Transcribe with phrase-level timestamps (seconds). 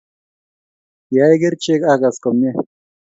[1.07, 2.51] Kiyae kerichek agas komie